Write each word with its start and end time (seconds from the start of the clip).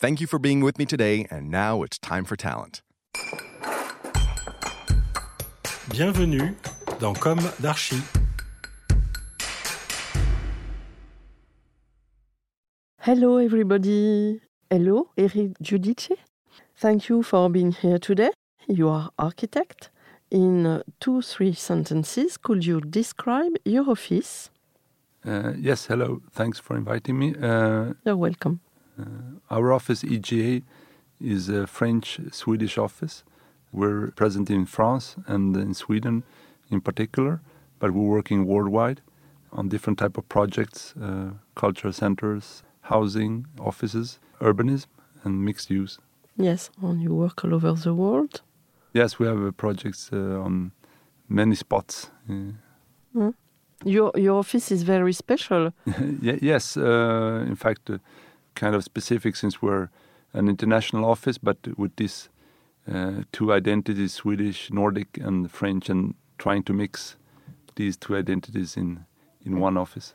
Thank 0.00 0.20
you 0.20 0.28
for 0.28 0.38
being 0.38 0.60
with 0.60 0.78
me 0.78 0.86
today, 0.86 1.26
and 1.28 1.50
now 1.50 1.82
it's 1.82 1.98
time 1.98 2.24
for 2.24 2.36
talent. 2.36 2.82
Bienvenue 5.90 6.54
dans 7.00 7.14
Comme 7.14 7.40
d'Archi. 7.60 7.96
Hello, 13.00 13.38
everybody. 13.38 14.40
Hello, 14.70 15.08
Erik 15.16 15.58
Giudice. 15.60 16.16
Thank 16.76 17.08
you 17.08 17.24
for 17.24 17.50
being 17.50 17.72
here 17.72 17.98
today. 17.98 18.30
You 18.68 18.90
are 18.90 19.10
architect. 19.18 19.90
In 20.30 20.80
two, 21.00 21.22
three 21.22 21.54
sentences, 21.54 22.36
could 22.36 22.64
you 22.64 22.80
describe 22.82 23.56
your 23.64 23.90
office? 23.90 24.50
Uh, 25.26 25.54
yes, 25.58 25.86
hello. 25.86 26.20
Thanks 26.30 26.60
for 26.60 26.76
inviting 26.76 27.18
me. 27.18 27.34
Uh, 27.34 27.94
You're 28.04 28.16
welcome. 28.16 28.60
Our 29.50 29.72
office, 29.72 30.04
EGA, 30.04 30.62
is 31.20 31.48
a 31.48 31.66
French 31.66 32.20
Swedish 32.32 32.78
office. 32.78 33.24
We're 33.72 34.10
present 34.12 34.50
in 34.50 34.66
France 34.66 35.16
and 35.26 35.56
in 35.56 35.74
Sweden 35.74 36.22
in 36.70 36.80
particular, 36.80 37.40
but 37.78 37.92
we're 37.92 38.08
working 38.16 38.46
worldwide 38.46 39.00
on 39.52 39.68
different 39.68 39.98
type 39.98 40.18
of 40.18 40.28
projects, 40.28 40.94
uh, 41.02 41.30
cultural 41.54 41.92
centers, 41.92 42.62
housing, 42.82 43.46
offices, 43.58 44.18
urbanism, 44.40 44.86
and 45.24 45.44
mixed 45.44 45.70
use. 45.70 45.98
Yes, 46.36 46.70
and 46.82 47.02
you 47.02 47.14
work 47.14 47.44
all 47.44 47.54
over 47.54 47.72
the 47.72 47.94
world. 47.94 48.42
Yes, 48.92 49.18
we 49.18 49.26
have 49.26 49.42
uh, 49.44 49.50
projects 49.52 50.10
uh, 50.12 50.40
on 50.44 50.72
many 51.28 51.54
spots. 51.54 52.10
Uh, 52.28 53.32
Your 53.84 54.10
your 54.16 54.38
office 54.38 54.74
is 54.74 54.82
very 54.82 55.12
special. 55.12 55.72
Yes, 56.42 56.76
uh, 56.76 57.44
in 57.48 57.56
fact, 57.56 57.90
uh, 57.90 57.98
kind 58.58 58.74
of 58.74 58.82
specific 58.82 59.36
since 59.36 59.62
we're 59.62 59.88
an 60.32 60.48
international 60.48 61.04
office, 61.04 61.38
but 61.38 61.56
with 61.76 61.94
these 61.96 62.28
uh, 62.92 63.22
two 63.32 63.52
identities, 63.52 64.12
Swedish, 64.14 64.70
Nordic, 64.70 65.18
and 65.26 65.50
French, 65.50 65.90
and 65.90 66.14
trying 66.38 66.62
to 66.64 66.72
mix 66.72 67.16
these 67.76 67.96
two 67.96 68.16
identities 68.18 68.76
in 68.76 69.04
in 69.46 69.60
one 69.62 69.80
office. 69.80 70.14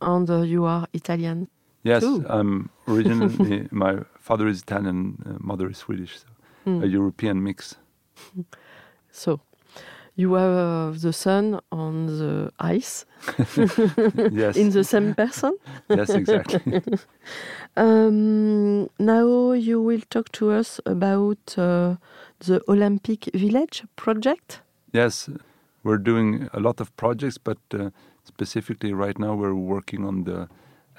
And 0.00 0.28
uh, 0.30 0.42
you 0.42 0.64
are 0.64 0.86
Italian. 0.92 1.48
Yes, 1.84 2.02
Cool. 2.04 2.24
I'm 2.28 2.70
originally 2.88 3.68
my 3.84 3.98
father 4.18 4.48
is 4.48 4.62
Italian, 4.62 5.16
uh, 5.26 5.36
mother 5.40 5.70
is 5.70 5.78
Swedish, 5.78 6.18
so 6.20 6.26
Hmm. 6.64 6.82
a 6.82 6.86
European 6.86 7.42
mix. 7.42 7.76
So 9.10 9.40
you 10.16 10.34
have 10.34 11.00
the 11.00 11.12
sun 11.12 11.60
on 11.70 12.06
the 12.06 12.50
ice 12.58 13.06
Yes, 14.32 14.56
in 14.56 14.70
the 14.70 14.84
same 14.84 15.14
person. 15.14 15.56
yes, 15.88 16.10
exactly. 16.10 16.82
Um, 17.74 18.90
now 18.98 19.52
you 19.52 19.80
will 19.80 20.02
talk 20.10 20.30
to 20.32 20.50
us 20.50 20.78
about 20.84 21.56
uh, 21.56 21.96
the 22.40 22.60
Olympic 22.68 23.30
Village 23.34 23.84
project. 23.96 24.60
Yes, 24.92 25.30
we're 25.82 25.96
doing 25.96 26.50
a 26.52 26.60
lot 26.60 26.80
of 26.80 26.94
projects, 26.96 27.38
but 27.38 27.56
uh, 27.72 27.88
specifically 28.24 28.92
right 28.92 29.18
now 29.18 29.34
we're 29.34 29.54
working 29.54 30.04
on 30.04 30.24
the 30.24 30.48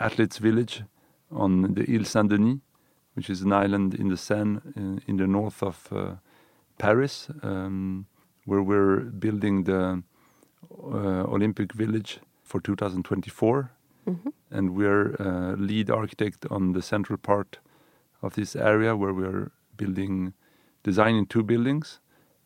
Athletes 0.00 0.38
Village 0.38 0.82
on 1.30 1.74
the 1.74 1.84
Ile 1.94 2.04
Saint 2.04 2.30
Denis, 2.30 2.58
which 3.14 3.28
is 3.28 3.42
an 3.42 3.52
island 3.52 3.94
in 3.94 4.08
the 4.08 4.16
Seine 4.16 4.60
in, 4.74 5.02
in 5.06 5.18
the 5.18 5.26
north 5.26 5.62
of 5.62 5.88
uh, 5.92 6.14
Paris, 6.78 7.28
um, 7.42 8.06
where 8.44 8.62
we're 8.62 9.00
building 9.00 9.64
the 9.64 10.02
uh, 10.70 11.24
Olympic 11.24 11.72
Village 11.72 12.20
for 12.42 12.60
2024. 12.60 13.70
And 14.50 14.76
we're 14.76 15.14
uh, 15.20 15.54
lead 15.56 15.90
architect 15.90 16.46
on 16.50 16.72
the 16.72 16.82
central 16.82 17.16
part 17.16 17.58
of 18.20 18.34
this 18.34 18.56
area 18.56 18.96
where 18.96 19.12
we're 19.14 19.52
building, 19.76 20.34
designing 20.82 21.26
two 21.26 21.42
buildings 21.42 22.00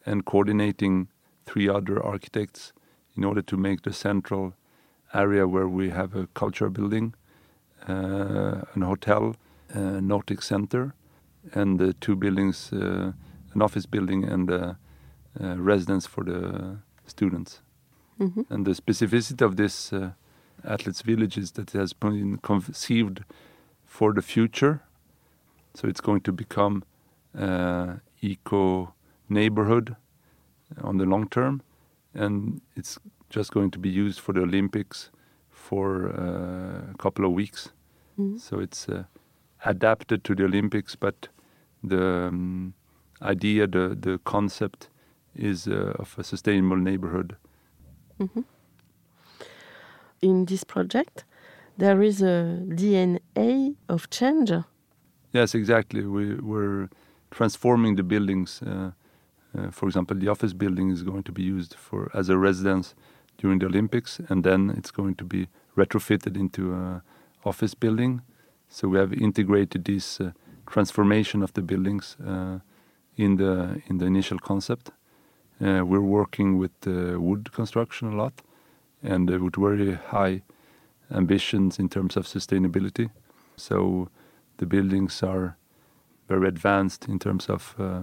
and 0.04 0.24
coordinating 0.24 1.08
three 1.46 1.68
other 1.68 2.02
architects 2.02 2.72
in 3.16 3.24
order 3.24 3.42
to 3.42 3.56
make 3.56 3.82
the 3.82 3.92
central 3.92 4.52
area 5.14 5.46
where 5.48 5.68
we 5.68 5.90
have 5.90 6.14
a 6.14 6.26
culture 6.34 6.68
building, 6.68 7.14
uh, 7.88 8.62
an 8.74 8.82
hotel, 8.82 9.34
a 9.70 10.00
nautic 10.00 10.42
center, 10.42 10.94
and 11.52 11.78
the 11.78 11.94
two 11.94 12.16
buildings, 12.16 12.72
uh, 12.72 13.12
an 13.54 13.62
office 13.62 13.86
building 13.86 14.24
and 14.24 14.50
a 14.50 14.78
residence 15.40 16.06
for 16.06 16.24
the 16.24 16.76
students. 17.06 17.60
And 18.50 18.64
the 18.66 18.72
specificity 18.72 19.42
of 19.42 19.56
this 19.56 19.92
uh, 19.92 20.10
athletes 20.64 21.02
village 21.02 21.36
is 21.36 21.52
that 21.52 21.74
it 21.74 21.78
has 21.78 21.92
been 21.92 22.38
conceived 22.38 23.24
for 23.84 24.12
the 24.14 24.22
future. 24.22 24.80
So 25.74 25.86
it's 25.88 26.00
going 26.00 26.22
to 26.22 26.32
become 26.32 26.82
uh, 27.38 27.96
eco 28.22 28.94
neighborhood 29.28 29.96
on 30.82 30.96
the 30.98 31.04
long 31.04 31.28
term, 31.28 31.60
and 32.14 32.60
it's 32.74 32.98
just 33.28 33.52
going 33.52 33.70
to 33.72 33.78
be 33.78 33.90
used 33.90 34.20
for 34.20 34.32
the 34.32 34.40
Olympics 34.40 35.10
for 35.50 36.08
uh, 36.08 36.90
a 36.92 36.96
couple 36.98 37.24
of 37.26 37.32
weeks. 37.32 37.72
So 38.38 38.60
it's 38.60 38.88
uh, 38.88 39.04
adapted 39.66 40.24
to 40.24 40.34
the 40.34 40.44
Olympics, 40.44 40.96
but 40.96 41.28
the 41.84 42.28
um, 42.28 42.72
idea, 43.20 43.66
the 43.66 43.94
the 44.00 44.18
concept, 44.24 44.88
is 45.38 45.66
uh, 45.66 45.94
of 45.98 46.14
a 46.18 46.24
sustainable 46.24 46.76
neighborhood. 46.76 47.36
In 50.22 50.46
this 50.46 50.64
project, 50.64 51.24
there 51.76 52.02
is 52.02 52.22
a 52.22 52.62
DNA 52.68 53.76
of 53.88 54.08
change. 54.10 54.50
Yes, 55.32 55.54
exactly. 55.54 56.04
We, 56.04 56.34
we're 56.34 56.88
transforming 57.30 57.96
the 57.96 58.02
buildings. 58.02 58.62
Uh, 58.62 58.92
uh, 59.56 59.70
for 59.70 59.86
example, 59.86 60.16
the 60.16 60.28
office 60.28 60.52
building 60.52 60.90
is 60.90 61.02
going 61.02 61.22
to 61.24 61.32
be 61.32 61.42
used 61.42 61.74
for 61.74 62.10
as 62.14 62.28
a 62.28 62.38
residence 62.38 62.94
during 63.38 63.58
the 63.58 63.66
Olympics, 63.66 64.20
and 64.28 64.44
then 64.44 64.70
it's 64.70 64.90
going 64.90 65.14
to 65.16 65.24
be 65.24 65.48
retrofitted 65.76 66.36
into 66.36 66.72
an 66.72 67.02
office 67.44 67.74
building. 67.74 68.22
So 68.68 68.88
we 68.88 68.98
have 68.98 69.12
integrated 69.12 69.84
this 69.84 70.20
uh, 70.20 70.32
transformation 70.66 71.42
of 71.42 71.52
the 71.52 71.62
buildings 71.62 72.16
uh, 72.26 72.58
in 73.16 73.36
the 73.36 73.80
in 73.86 73.98
the 73.98 74.06
initial 74.06 74.38
concept. 74.38 74.90
Uh, 75.60 75.82
we're 75.84 76.00
working 76.00 76.58
with 76.58 76.72
uh, 76.86 77.18
wood 77.20 77.50
construction 77.52 78.12
a 78.12 78.16
lot, 78.16 78.42
and 79.02 79.30
uh, 79.30 79.38
with 79.38 79.56
very 79.56 79.94
high 79.94 80.42
ambitions 81.10 81.78
in 81.78 81.88
terms 81.88 82.16
of 82.16 82.26
sustainability. 82.26 83.10
So 83.56 84.08
the 84.58 84.66
buildings 84.66 85.22
are 85.22 85.56
very 86.28 86.48
advanced 86.48 87.08
in 87.08 87.18
terms 87.18 87.48
of 87.48 87.74
uh, 87.78 88.02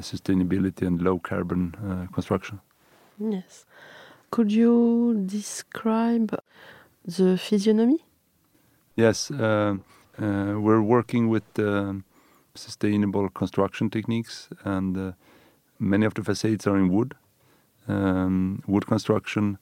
sustainability 0.00 0.86
and 0.86 1.00
low 1.00 1.18
carbon 1.18 1.74
uh, 1.82 2.12
construction. 2.12 2.60
Yes. 3.18 3.64
Could 4.30 4.52
you 4.52 5.22
describe 5.26 6.38
the 7.04 7.38
physiognomy? 7.38 8.04
Yes, 8.96 9.30
uh, 9.30 9.76
uh, 10.18 10.54
we're 10.58 10.82
working 10.82 11.28
with 11.28 11.44
sustainable 12.54 13.28
construction 13.28 13.90
techniques, 13.90 14.48
and 14.64 14.96
uh, 14.96 15.12
many 15.78 16.06
of 16.06 16.14
the 16.14 16.22
facades 16.22 16.66
are 16.66 16.76
in 16.76 16.88
wood. 16.88 17.14
Um, 17.88 18.62
wood 18.66 18.86
construction 18.86 19.58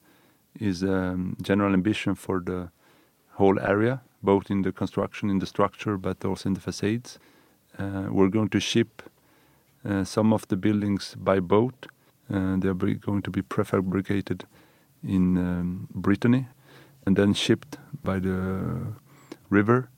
is 0.59 0.83
a 0.83 1.17
general 1.41 1.73
ambition 1.73 2.15
for 2.15 2.39
the 2.39 2.69
whole 3.33 3.59
area, 3.59 4.01
both 4.23 4.49
in 4.49 4.61
the 4.61 4.71
construction, 4.71 5.29
in 5.29 5.39
the 5.39 5.45
structure, 5.45 5.97
but 5.97 6.23
also 6.23 6.49
in 6.49 6.53
the 6.53 6.61
facades. 6.61 7.19
Uh, 7.77 8.07
we're 8.09 8.29
going 8.29 8.49
to 8.49 8.59
ship 8.59 9.03
uh, 9.87 10.03
some 10.03 10.33
of 10.33 10.47
the 10.47 10.55
buildings 10.55 11.15
by 11.19 11.39
boat. 11.39 11.87
Uh, 12.33 12.55
they're 12.57 12.73
going 12.73 13.21
to 13.21 13.29
be 13.29 13.41
prefabricated 13.41 14.43
in 15.03 15.37
um, 15.37 15.87
Brittany 15.93 16.47
and 17.05 17.15
then 17.15 17.33
shipped 17.33 17.77
by 18.03 18.19
the 18.19 18.93
river 19.49 19.89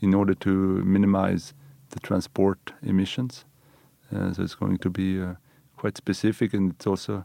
in 0.00 0.14
order 0.14 0.34
to 0.34 0.50
minimize 0.84 1.52
the 1.90 2.00
transport 2.00 2.72
emissions. 2.82 3.44
Uh, 4.14 4.32
so 4.32 4.42
it's 4.42 4.54
going 4.54 4.78
to 4.78 4.88
be 4.88 5.20
uh, 5.20 5.34
quite 5.76 5.96
specific, 5.96 6.54
and 6.54 6.72
it's 6.72 6.86
also 6.86 7.24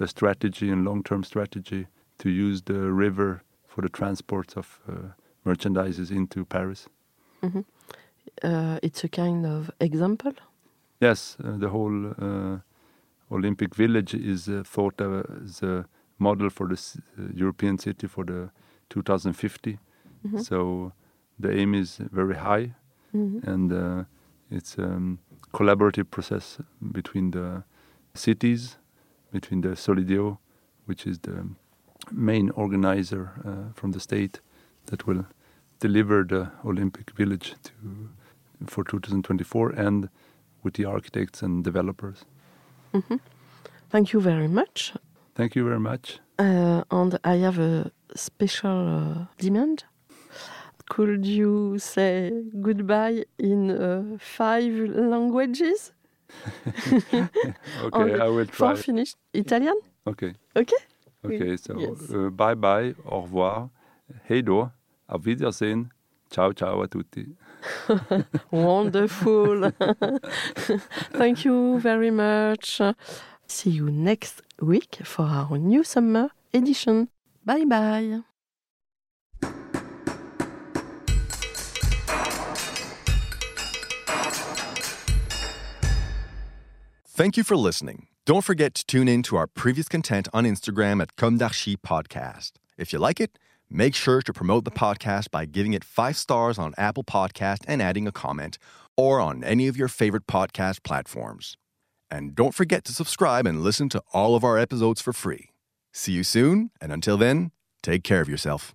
a 0.00 0.06
strategy 0.06 0.70
and 0.70 0.84
long-term 0.84 1.24
strategy 1.24 1.86
to 2.18 2.30
use 2.30 2.62
the 2.62 2.92
river 2.92 3.42
for 3.66 3.82
the 3.82 3.88
transports 3.88 4.56
of 4.56 4.80
uh, 4.88 4.92
merchandises 5.46 6.10
into 6.10 6.44
Paris. 6.44 6.88
Uh, 8.42 8.78
it's 8.82 9.04
a 9.04 9.08
kind 9.08 9.46
of 9.46 9.70
example. 9.80 10.32
Yes, 11.00 11.36
uh, 11.44 11.56
the 11.58 11.68
whole 11.68 12.14
uh, 12.18 12.58
Olympic 13.30 13.74
Village 13.74 14.14
is 14.14 14.48
uh, 14.48 14.62
thought 14.64 15.00
of 15.00 15.26
as 15.44 15.62
a 15.62 15.84
model 16.18 16.50
for 16.50 16.68
the 16.68 16.74
uh, 17.18 17.28
European 17.34 17.78
city 17.78 18.06
for 18.06 18.24
the 18.24 18.50
2050. 18.90 19.78
So 20.38 20.92
the 21.40 21.50
aim 21.50 21.74
is 21.74 21.98
very 22.12 22.36
high, 22.36 22.74
and 23.12 23.72
uh, 23.72 24.04
it's 24.50 24.78
a 24.78 24.84
um, 24.84 25.18
collaborative 25.52 26.10
process 26.10 26.58
between 26.92 27.32
the 27.32 27.64
cities, 28.14 28.76
between 29.32 29.62
the 29.62 29.70
Solideo, 29.70 30.38
which 30.86 31.06
is 31.06 31.18
the 31.20 31.48
main 32.10 32.50
organizer 32.50 33.30
uh, 33.44 33.72
from 33.74 33.92
the 33.92 34.00
state 34.00 34.40
that 34.86 35.06
will 35.06 35.24
deliver 35.80 36.22
the 36.24 36.50
Olympic 36.64 37.10
Village 37.12 37.54
to 37.62 37.72
for 38.66 38.84
2024, 38.84 39.70
and 39.70 40.08
with 40.62 40.74
the 40.74 40.84
architects 40.84 41.42
and 41.42 41.64
developers. 41.64 42.24
Thank 43.90 44.12
you 44.12 44.20
very 44.20 44.46
much. 44.48 44.92
Thank 45.34 45.56
you 45.56 45.64
very 45.64 45.80
much. 45.80 46.20
Uh, 46.38 46.84
and 46.90 47.18
I 47.24 47.36
have 47.36 47.58
a 47.58 47.90
special 48.14 48.88
uh, 48.88 49.26
demand. 49.38 49.84
Could 50.88 51.26
you 51.26 51.78
say 51.78 52.30
goodbye 52.60 53.24
in 53.38 53.70
uh, 53.70 54.18
five 54.18 54.72
languages? 54.94 55.92
Okay, 57.84 58.14
I 58.18 58.28
will 58.28 58.46
For 58.46 58.74
try. 58.74 58.76
Finnish, 58.76 59.14
Italian? 59.32 59.74
Okay, 60.06 60.34
Okay. 60.56 60.76
okay. 61.24 61.56
So 61.56 61.74
Yes. 61.78 62.10
uh, 62.10 62.30
bye 62.30 62.54
bye, 62.54 62.94
au 63.06 63.22
revoir, 63.22 63.70
hey 64.28 64.42
do, 64.42 64.70
auf 65.08 65.24
Wiedersehen, 65.24 65.90
ciao 66.30 66.52
ciao 66.52 66.82
a 66.82 66.88
tutti. 66.88 67.36
Wonderful. 68.50 69.70
Thank 71.12 71.44
you 71.44 71.78
very 71.78 72.10
much. 72.10 72.80
See 73.46 73.70
you 73.70 73.90
next 73.90 74.42
week 74.60 74.98
for 75.04 75.24
our 75.26 75.58
new 75.58 75.84
summer 75.84 76.30
edition. 76.52 77.08
Bye 77.44 77.64
bye. 77.64 78.22
Thank 87.14 87.36
you 87.36 87.44
for 87.44 87.58
listening. 87.58 88.06
Don't 88.24 88.42
forget 88.42 88.72
to 88.72 88.86
tune 88.86 89.06
in 89.06 89.22
to 89.24 89.36
our 89.36 89.46
previous 89.46 89.86
content 89.86 90.28
on 90.32 90.44
Instagram 90.44 91.02
at 91.02 91.14
Comme 91.14 91.38
Podcast. 91.38 92.52
If 92.78 92.90
you 92.90 92.98
like 92.98 93.20
it, 93.20 93.38
make 93.68 93.94
sure 93.94 94.22
to 94.22 94.32
promote 94.32 94.64
the 94.64 94.70
podcast 94.70 95.30
by 95.30 95.44
giving 95.44 95.74
it 95.74 95.84
five 95.84 96.16
stars 96.16 96.58
on 96.58 96.72
Apple 96.78 97.04
Podcast 97.04 97.64
and 97.68 97.82
adding 97.82 98.06
a 98.06 98.12
comment, 98.12 98.56
or 98.96 99.20
on 99.20 99.44
any 99.44 99.68
of 99.68 99.76
your 99.76 99.88
favorite 99.88 100.26
podcast 100.26 100.84
platforms. 100.84 101.58
And 102.10 102.34
don't 102.34 102.54
forget 102.54 102.82
to 102.84 102.94
subscribe 102.94 103.46
and 103.46 103.62
listen 103.62 103.90
to 103.90 104.02
all 104.14 104.34
of 104.34 104.42
our 104.42 104.56
episodes 104.56 105.02
for 105.02 105.12
free. 105.12 105.50
See 105.92 106.12
you 106.12 106.24
soon, 106.24 106.70
and 106.80 106.90
until 106.90 107.18
then, 107.18 107.50
take 107.82 108.04
care 108.04 108.22
of 108.22 108.28
yourself. 108.30 108.74